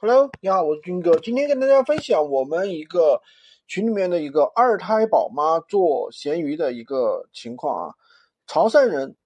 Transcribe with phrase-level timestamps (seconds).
[0.00, 1.18] Hello，你好，我是军哥。
[1.18, 3.20] 今天跟大家分享我们一个
[3.66, 7.94] 群里面的一个二胎宝妈做闲鱼的一个情况啊。
[8.46, 9.16] 潮汕人，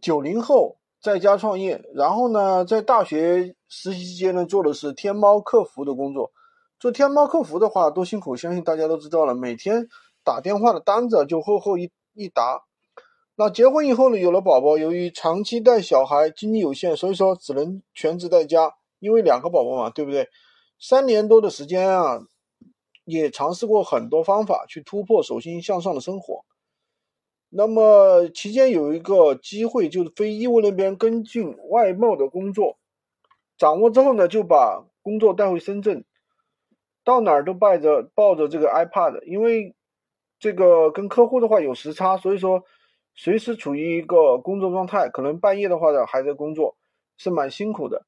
[0.00, 6.30] 九零后，在家创业，然后呢，在大学实习期间呢，做的是天猫客服的工作。
[6.78, 9.34] 做天猫客服的话，多辛苦，相信大家都知道了。
[9.34, 9.88] 每天
[10.22, 12.62] 打电话的单子就厚厚一一沓。
[13.34, 18.74] 那结婚以后呢，有了宝宝，由于长期带小孩，精力有限，所以说只能全职在家。
[19.04, 20.30] 因为两个宝宝嘛，对不对？
[20.80, 22.20] 三年多的时间啊，
[23.04, 26.44] 也尝试过很多方法去突破手心向上的生活。
[27.50, 32.78] 那么期间有一个机会，就是非义乌那边跟进外贸的工作，
[33.58, 36.04] 掌握之后呢，就把工作带回深圳，
[37.04, 39.74] 到哪儿都抱着抱着这个 iPad，因为
[40.38, 42.64] 这个跟客户的话有时差，所以说
[43.14, 46.76] 随时处于一个工作状态，可能半夜的话呢还在工作，
[47.16, 48.04] 是蛮辛苦的。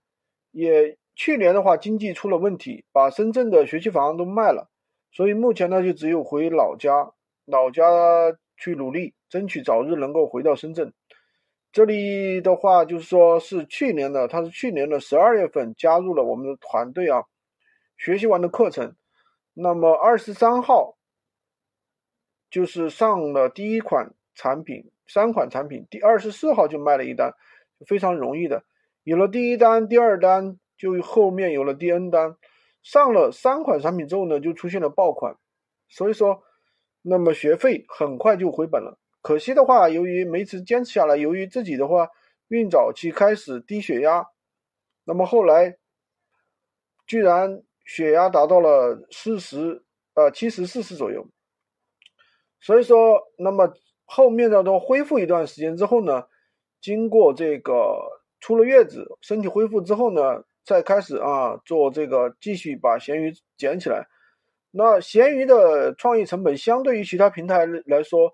[0.57, 4.71] 也去年的话，经济出了问题，把深圳的学区房都卖了，
[5.13, 7.13] 所以目前呢，就只有回老家，
[7.45, 7.83] 老家
[8.57, 10.95] 去努力，争取早日能够回到深圳。
[11.73, 17.25] 这里的话，就是说是去年的，他是去年的十二月份加入了我们的团队啊，
[17.99, 18.97] 学习完的课程，
[19.53, 20.97] 那么二十三号
[22.51, 27.35] 就是上了第一款产品，三款产品，第二十四号就卖了一单，
[27.87, 28.65] 非常容易的。
[29.07, 32.37] 有了第一单、第二单，就后面有了第 N 单，
[32.83, 35.37] 上了三款产品之后呢，就出现了爆款，
[35.89, 36.43] 所以说，
[37.03, 38.99] 那么学费很快就回本了。
[39.23, 42.09] 可惜的话，由于没持坚持下来，由于自己的话
[42.49, 44.27] 孕早期开始低血压，
[45.05, 45.79] 那么后来
[47.07, 49.85] 居然血压达到了四十
[50.15, 51.29] 呃七十四十左右，
[52.59, 53.73] 所以说，那么
[54.05, 56.25] 后面的都恢复一段时间之后呢，
[56.81, 58.16] 经过这个。
[58.47, 64.07] 出了月子，身体恢复之后呢，再开始啊做这个，继续把闲鱼捡起来。
[64.71, 68.33] 那闲鱼的创意成本相对于其他平台来说，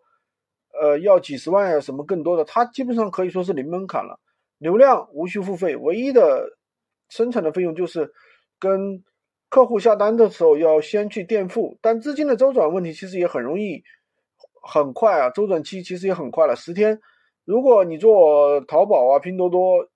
[0.79, 4.21] 呃，要几十万呀，什么更多的，它基本上可以说是零门槛了。
[4.59, 6.59] 流量无需付费，唯一的
[7.09, 8.13] 生产的费用就是
[8.61, 9.03] 跟
[9.49, 11.79] 客户下单的时候要先去垫付。
[11.81, 13.83] 但资金的周转问题其实也很容易，
[14.63, 17.01] 很快啊，周转期其实也很快了，十天。
[17.47, 19.89] 如果你做淘宝啊、拼多多。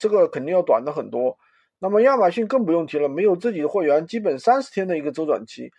[0.00, 1.36] 这个肯定要短的很多，
[1.78, 5.70] 那么亚马逊更不用提了，没有自己的货源，基本三十天的一个周转期，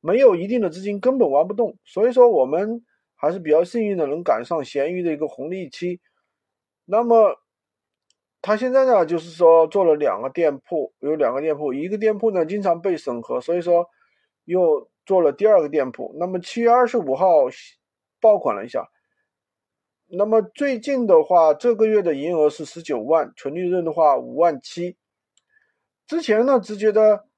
[0.00, 1.78] 没有一定的资金根本玩不动。
[1.86, 2.84] 所以说我们
[3.16, 5.98] 还是比较幸运的，能赶上闲鱼的一个红利期。
[6.84, 7.36] 那么
[8.42, 13.86] 他现在呢，就是说做了两个店铺，有两个店铺，一个店铺呢经常被审核，所以说
[14.44, 16.14] 又做了第二个店铺。
[16.18, 17.26] 那么七月二十五号
[18.20, 18.86] 爆款了一下。
[20.12, 24.96] 那么最近的话，这个月的营业额是十九万，纯利润的话五万七。
[26.06, 27.28] 之前呢，只觉得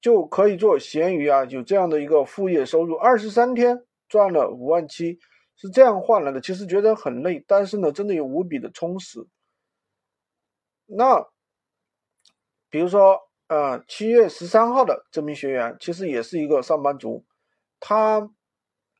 [0.00, 5.18] 就可以做闲鱼啊，有这样的一个副业收入，二十三天赚了五万七，
[5.56, 6.40] 是这样换来的。
[6.40, 9.26] 其实觉得很累，但是呢，真的有无比的充实。
[10.86, 11.26] 那
[12.70, 13.18] 比如说，
[13.48, 17.24] 呃，七月十三号的这名学员，其实也是一个上班族，
[17.80, 18.30] 他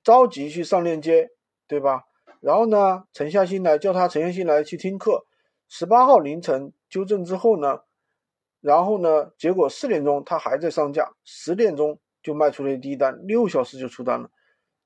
[0.03, 1.29] 着急去上链接，
[1.69, 2.03] 对吧？
[2.47, 5.27] 然后呢，沉下心来叫他沉下心来去听课。
[5.69, 7.81] 十八号凌晨纠正之后呢，
[8.61, 14.31] 然后呢，结果四点钟他还在上架，十点钟就卖出了第一单，六小时就出单了，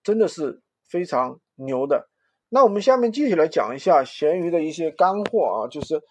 [0.02, 2.08] 真的是非常牛的。
[2.48, 6.02] 那我们下面继续来讲一下闲鱼的一些干货啊，就是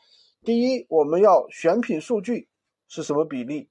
[0.44, 2.48] 第一，我们要选品数据
[2.88, 3.70] 是什么比例？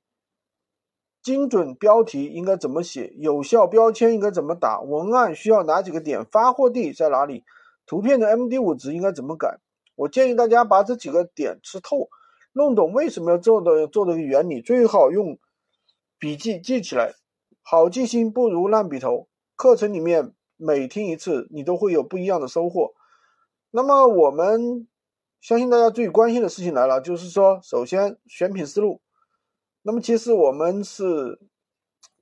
[1.23, 3.13] 精准标题应该怎么写？
[3.19, 4.81] 有效标签应该怎么打？
[4.81, 6.25] 文案需要哪几个点？
[6.25, 7.45] 发货地在哪里？
[7.89, 9.59] 图片的 MD5 值应该怎么改？
[9.97, 12.11] 我建议大家把这几个点吃透，
[12.53, 15.39] 弄懂为什么要做的做的原理，最好用
[16.19, 17.15] 笔记记起来。
[17.63, 19.29] 好记性不如烂笔头。
[19.57, 22.93] 课程里面每听一次，你都会有不一样的收获。
[23.71, 24.87] 那么我们
[25.41, 29.01] 相信大家最关心的事情来了，就是说，首先选品思路。
[29.83, 31.41] 那么其实我们是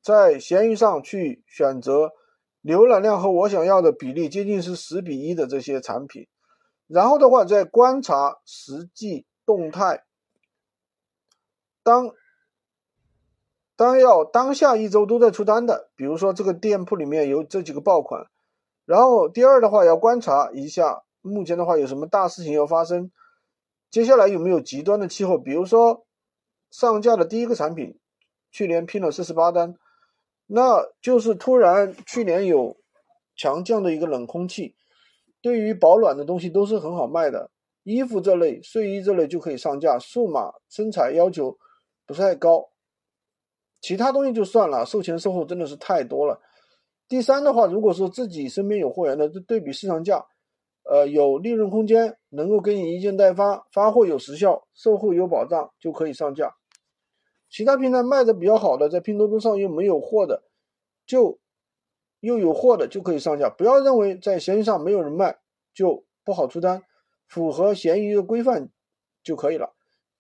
[0.01, 2.13] 在闲鱼上去选择。
[2.67, 6.27] 浏览量和我想要的比例接近是十比一的这些产品，
[6.89, 10.05] 然后的话再观察实际动态，
[11.85, 12.11] 当
[13.77, 18.27] 当要当下一周都在出单的，比如说这个店铺里面有这几个爆款，
[18.85, 23.13] 然后第二的话要观察一下目前的话有什么大事情要发生，
[23.93, 26.05] 接下来有没有极端的气候，比如说
[26.73, 27.97] 上架的第一个产品，
[28.51, 29.77] 去年拼了四十八单。
[30.47, 32.77] 那就是突然去年有
[33.37, 34.75] 强降的一个冷空气，
[35.43, 37.51] 对于保暖的东西都是很好卖的，
[37.83, 39.99] 衣服这类、睡衣这类就可以上架。
[39.99, 41.57] 数码身材要求
[42.07, 42.69] 不是太高。
[43.81, 46.41] 其他东西就算了，售前售后真的是太多了。
[47.09, 50.25] 第三的话，如果说自己身边有货源的，就对比市场价，
[50.91, 56.53] 呃，有利润空间，能够给你一件代发，发货有时效，售后有保障，就可以上架。
[57.49, 60.43] 其他平台卖的比较好的，在拼多多上又没有货的，
[61.07, 61.39] 就
[62.21, 63.49] 又有货的就可以上架。
[63.49, 65.39] 不要认为在闲鱼上没有人卖
[65.73, 66.83] 就不好出单，
[67.29, 68.69] 符合闲鱼的规范
[69.23, 69.75] 就可以了。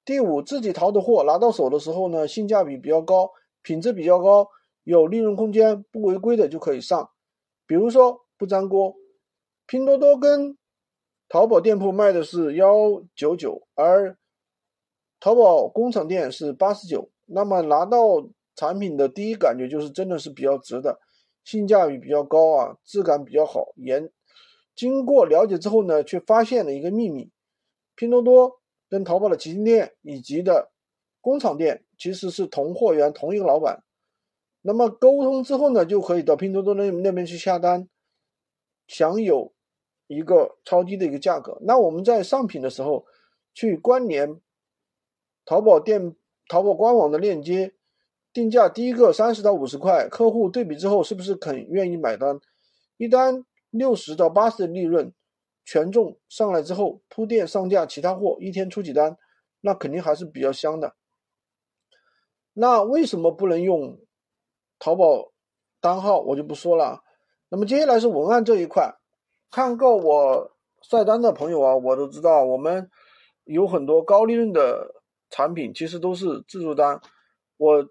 [0.05, 4.49] 第五，自己淘的货拿到手的时候呢，性价比比较高，品质比较高，
[4.85, 7.11] 有利润空间，不违规的就可以上。
[7.67, 8.95] 比如说不粘锅，
[9.67, 10.57] 拼多多跟
[11.29, 14.17] 淘宝店铺卖的是幺九九，而
[15.19, 17.11] 淘宝工厂店是八十九。
[17.27, 20.99] 那么拿到产品的第一感觉就是真的是比较值的，
[21.45, 23.73] 性价比比较高啊，质感比较好。
[23.77, 24.11] 严
[24.75, 27.31] 经过了解之后呢，却发现了一个秘密：
[27.95, 30.71] 拼多多跟淘宝的旗舰店以及的
[31.21, 33.83] 工厂店其实是同货源、同一个老板。
[34.63, 37.89] 那么沟通之后呢，就可以到拼多多那那边去下单，
[38.87, 39.53] 享有
[40.07, 41.59] 一个超低的一个价格。
[41.63, 43.05] 那我们在上品的时候
[43.53, 44.41] 去关联
[45.45, 46.17] 淘宝店。
[46.49, 47.75] 淘宝官网的链接，
[48.33, 52.39] 定价第一个三十到五十块，客户对比之后是不是肯愿意买单？
[52.99, 55.13] 一单六十到八十的利润，
[55.65, 59.17] 权重上来之后铺垫上架其他货，一天出几单，
[59.61, 60.95] 那肯定还是比较香的。
[62.53, 63.99] 那为什么不能用
[64.79, 65.33] 淘宝
[65.81, 66.21] 单号？
[66.21, 67.03] 我就不说了。
[67.49, 68.95] 那么接下来是文案这一块，
[69.51, 72.89] 看过我晒单的朋友啊，我都知道我们
[73.45, 74.96] 有很多高利润的。
[75.29, 77.01] 产品其实都是自助单，
[77.57, 77.89] 我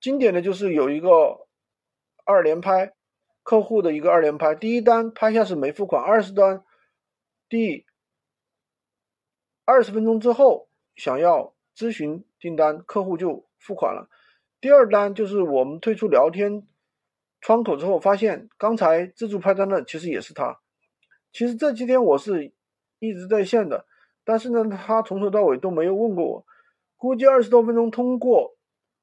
[0.00, 1.46] 经典的就是有一个
[2.24, 2.94] 二连拍，
[3.42, 6.64] 客户的一个二连拍，第一单拍下是没付款，二十单
[7.48, 7.84] 第
[9.64, 14.08] 二十分钟之后想要咨询订单，客户就付款了。
[14.60, 16.66] 第二单就是我们退出聊天
[17.40, 20.60] 窗口之后，发现刚才自助拍单的其实也是他。
[21.32, 22.52] 其实这几天我是
[22.98, 23.86] 一直在线的。
[24.24, 26.44] 但是呢，他从头到尾都没有问过我，
[26.96, 28.56] 估计二十多分钟通过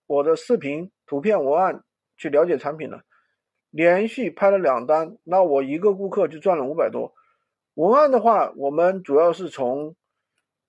[0.06, 1.84] 我的视频、图片、文案
[2.16, 3.04] 去了解产品了，
[3.72, 7.14] 连续拍了两单，那我一个顾客就赚了五百多。
[7.74, 9.96] 文案的话，我们主要是从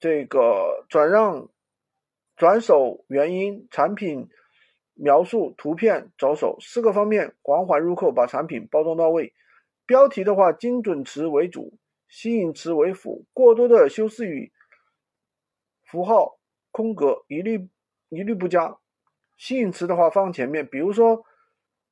[0.00, 1.48] 这个转让、
[2.36, 4.28] 转手原因、产品
[4.94, 9.32] 描述、图片着手四个方面，环环入扣，把产品包装到位。
[9.86, 11.78] 标题的话，精准词为主。
[12.08, 14.52] 吸引词为辅，过多的修饰语、
[15.84, 16.38] 符号、
[16.70, 17.68] 空格一律
[18.08, 18.78] 一律不加。
[19.36, 21.24] 吸引词的话放前面，比如说，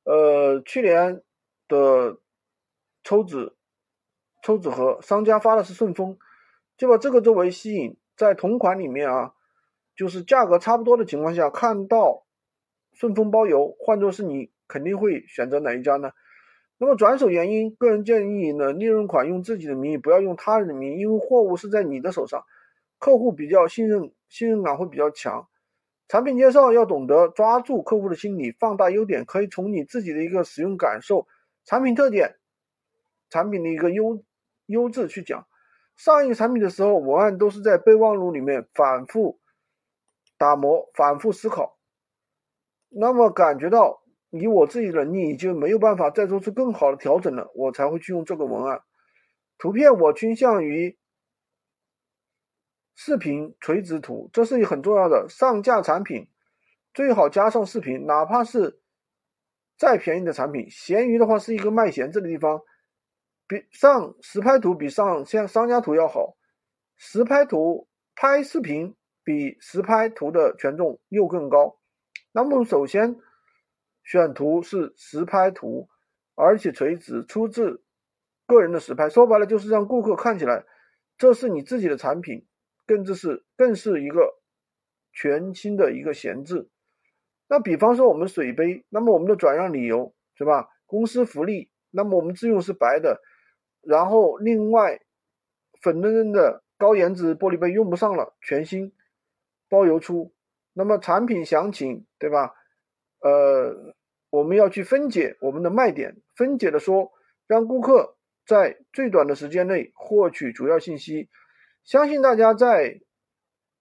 [0.03, 1.23] 呃，去年
[1.67, 2.19] 的
[3.03, 3.55] 抽纸
[4.43, 6.17] 抽纸盒，商家发的是顺丰，
[6.75, 7.97] 就把这个作为吸引。
[8.17, 9.35] 在同款里面啊，
[9.95, 12.25] 就是价格差不多的情况下，看到
[12.91, 16.11] 顺丰包邮，换作是你，肯定会选择哪一家呢？
[16.79, 22.43] 那么转手原因，个人建议呢，利润款用自己的名义，不要用他人的名义，因为货物是在你的手上，
[22.99, 25.47] 客户比较信任，信任感会比较强。
[26.07, 31.27] 产品介绍要懂得抓住客户的心理，放大优点，可以从你自己的一个使用感受、
[31.65, 32.35] 产品特点、
[33.31, 34.23] 产品的一个优
[34.67, 35.47] 优质去讲。
[35.95, 39.39] 上一个产品的时候，文案都是在备忘录里面反复
[40.37, 41.75] 打磨、反复思考，
[42.89, 44.03] 那么感觉到。
[44.29, 48.81] 以我自己的能力，已经没有办法再做出更好的调整了，我才会去用这个文案。
[49.57, 50.97] 图片我倾向于
[52.93, 55.27] 视频垂直图，这是很重要的。
[55.29, 56.27] 上架产品
[56.93, 58.81] 最好加上视频，哪怕是
[59.77, 60.69] 再便宜的产品。
[60.69, 62.61] 闲鱼的话是一个卖闲置的地方，
[63.47, 66.35] 比上实拍图比上像商家图要好。
[66.97, 68.93] 实拍图拍视频
[69.23, 71.79] 比实拍图的权重又更高。
[72.33, 73.15] 那么首先。
[74.07, 75.89] 选图是实拍图，
[76.33, 77.83] 而且垂直，出自
[78.45, 79.09] 个人的实拍。
[79.09, 80.63] 说白了就是让顾客看起来
[81.17, 82.45] 这是你自己的产品，
[82.85, 84.39] 更这是更是一个
[85.11, 86.69] 全新的一个闲置。
[87.49, 90.69] 那比方说我们水杯，那么我们的转让理由是吧？
[90.85, 93.21] 公司福利，那么我们自用是白的，
[93.81, 95.01] 然后另外
[95.81, 98.93] 粉嫩嫩的高颜值玻璃杯用不上了，全新
[99.67, 100.33] 包邮出。
[100.71, 102.53] 那么产品详情对吧？
[103.19, 103.86] 呃。
[104.29, 107.11] 我们要去分解我们的卖点，分解的说，
[107.47, 111.29] 让顾客在最短的时间内获取主要信息。
[111.83, 113.01] 相信大家在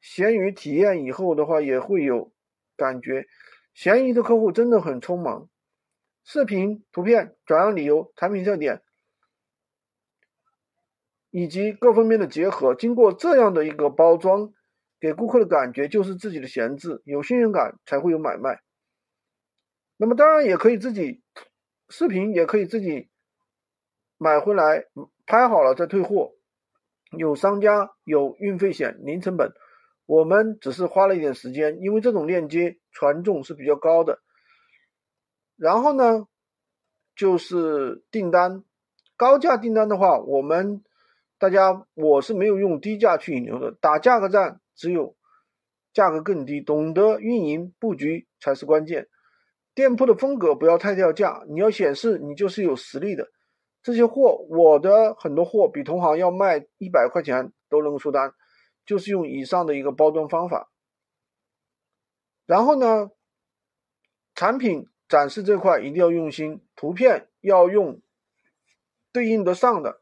[0.01, 2.33] 闲鱼体验以后的话，也会有
[2.77, 3.27] 感觉，
[3.75, 5.49] 闲鱼的客户真的很匆忙。
[6.25, 8.83] 视频、图片、转让理由、产品特点
[11.31, 14.53] 以及各方面的结合，经过这样的一个包装，
[14.99, 18.61] 给顾客的感觉就是自己的闲置，有信任感才会有买卖。
[19.97, 21.23] 那么当然也可以自己
[21.89, 23.09] 视频也可以自己
[24.19, 24.85] 买回来
[25.27, 26.33] 拍好了再退货，
[27.17, 29.53] 有商家有运费险零成本，
[30.05, 34.21] 我们只是花了一点时间，因为这种链接权重是比较高的。
[35.57, 36.27] 然后呢，
[37.15, 38.65] 就是订单
[39.17, 40.85] 高价订单的话，我们
[41.39, 45.17] 大家我是没有用低价去引流的，打价格战只有
[45.95, 49.09] 价格更低，懂得运营布局才是关键。
[49.77, 53.31] 店铺的风格不要太掉价，你要显示你就是有实力的。
[53.83, 58.33] 这些货，我的很多货比同行要卖一百块钱都能出单，
[58.87, 60.71] 就是用以上的一个包装方法。
[62.47, 63.11] 然后呢，
[64.35, 68.01] 产品展示这块一定要用心，图片要用
[69.13, 70.01] 对应得上的，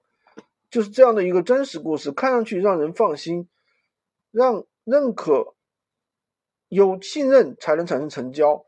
[0.71, 3.49] 就是这样的一个真实故事，看上去让人放心，
[4.31, 5.57] 让认可，
[6.69, 8.65] 有信任才能产生成交。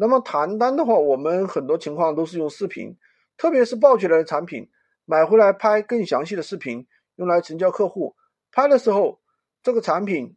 [0.00, 2.96] 那么谈单的话，我们很多情况都是用视频，
[3.36, 4.70] 特别是爆起来的产品，
[5.04, 6.86] 买回来拍更详细的视频，
[7.16, 8.14] 用来成交客户。
[8.52, 9.20] 拍的时候，
[9.60, 10.36] 这个产品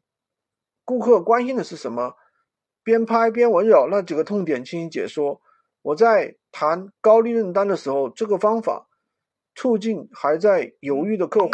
[0.83, 2.15] 顾客关心的是什么？
[2.81, 5.39] 边拍边围绕那几个痛点进行解说。
[5.83, 8.87] 我在谈高利润单的时候，这个方法
[9.53, 11.51] 促进还在犹豫的客户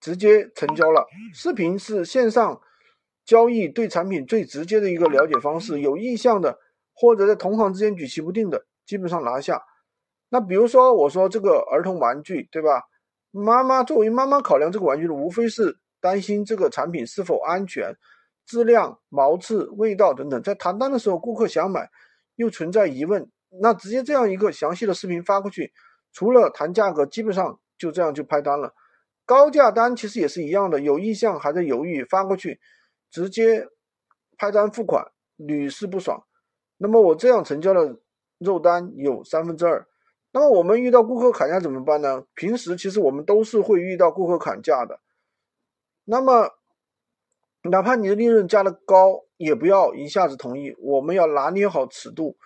[0.00, 1.06] 直接成交了。
[1.32, 2.60] 视频是线上。
[3.28, 6.58] 交易对产品最直接的一个了解方式，有意向的
[6.94, 9.62] 或者在同行之间举棋不定的，基本上拿下。
[10.30, 12.84] 那比如说我说这个儿童玩具，对吧？
[13.30, 17.94] 妈妈作为妈妈考量这个玩具的，无非是担心这个产品是否安全、
[18.46, 20.42] 质量、毛刺、味道等等。
[20.42, 21.90] 在谈单的时候，顾客想买
[22.36, 23.30] 又存在疑问，
[23.60, 25.70] 那直接这样一个详细的视频发过去，
[26.14, 28.72] 除了谈价格，基本上就这样就拍单了。
[29.26, 32.58] 高价单其实也是一样的，有意向还在犹豫，发过去。
[33.10, 33.68] 直接
[34.36, 36.24] 拍单付款，屡试不爽。
[36.76, 37.98] 那么我这样成交的
[38.38, 39.86] 肉单有三分之二。
[40.30, 42.24] 那么我们遇到顾客砍价怎么办呢？
[42.34, 45.00] 平时其实我们都是会遇到顾客砍价的。
[46.04, 46.50] 那么
[47.62, 50.76] 哪怕你的利润加的高，也不要一下子同意。
[50.78, 52.36] 我们要拿捏好尺度，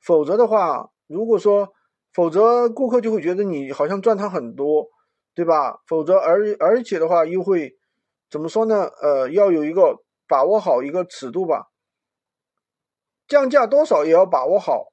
[0.00, 1.74] 否则的话，如果说
[2.14, 4.88] 否则顾客就会觉得你好像赚他很多，
[5.34, 5.82] 对吧？
[5.86, 7.76] 否则而而且的话又会
[8.30, 8.84] 怎么说呢？
[9.02, 10.02] 呃，要有一个。
[10.26, 11.70] 把握好一个尺度吧，
[13.28, 14.92] 降价多少也要把握好。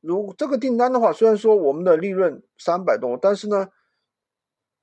[0.00, 3.68] 如这个订单的话，虽然说我们的利润三百多，但是呢，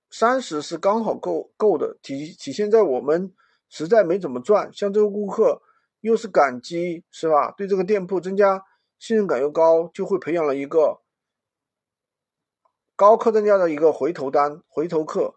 [0.09, 3.33] 三十是刚好够够的，体体现在我们
[3.67, 4.71] 实在没怎么赚。
[4.71, 5.61] 像这个顾客
[5.99, 7.51] 又是感激，是吧？
[7.51, 8.63] 对这个店铺增加
[8.97, 11.01] 信任感又高，就会培养了一个
[12.95, 15.35] 高客单价的一个回头单、回头客。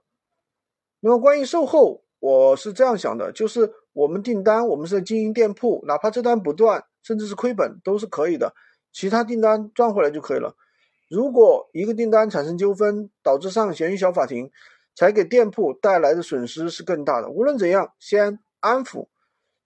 [1.01, 3.75] 那么关于售后，我是这样想的，就是。
[3.93, 8.55] 我们订单，我们是在经营店铺，哪怕这单不断，甚至是亏本都是可以的，
[8.93, 10.57] 其他订单赚回来就可以了。
[11.11, 14.51] 如果一个订单产生纠纷，导致上闲鱼小法庭，
[14.95, 17.29] 才给店铺带来的损失是更大的。
[17.29, 19.09] 无论怎样，先安抚，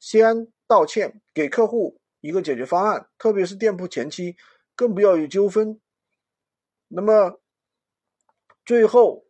[0.00, 4.34] 先道歉，给客户一个解决方案，特别是店铺前期，
[4.74, 5.80] 更不要有纠纷。
[6.88, 7.40] 那么
[8.64, 9.24] 最后，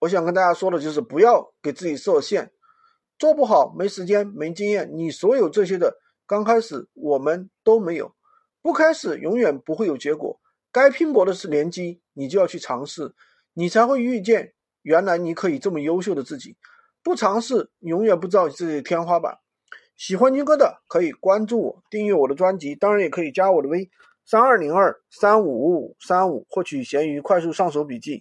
[0.00, 2.50] 我想跟大家说的就是，不要给自己设限。
[3.22, 8.16] 做不好，没时间，没经验，你所有这些的刚开始我们都没有，
[8.62, 10.40] 不开始永远不会有结果。
[10.72, 13.14] 该拼搏的是联机，你就要去尝试，
[13.54, 16.56] 你才会遇见原来你可以这么优秀的自己。
[17.00, 19.38] 不尝试，永远不知道自己的天花板。
[19.96, 23.88] 喜欢军哥的可以关注我，订阅我的专辑，当然也可以加我的微
[24.26, 28.20] 三二零二三五五五三五，获取闲鱼快速上手笔记。